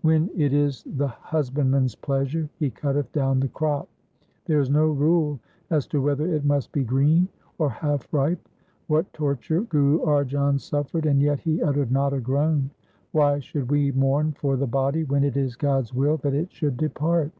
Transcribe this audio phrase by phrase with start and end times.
[0.08, 3.90] 'When it is the Husbandman's pleasure He cutteth down the crop.
[4.46, 8.40] There is no rule as to whether it must be green or half ripe.
[8.86, 12.70] What torture Guru Arjan suffered, and yet he uttered not a groan!
[13.12, 16.78] Why should we mourn for the body when it is God's will that it should
[16.78, 17.32] depart.